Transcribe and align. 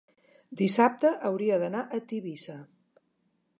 dissabte 0.61 1.11
hauria 1.29 1.61
d'anar 1.65 1.85
a 1.85 2.01
Tivissa. 2.13 2.59